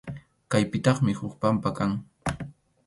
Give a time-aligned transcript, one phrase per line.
[0.53, 1.91] Kaypitaqmi huk pampa kan.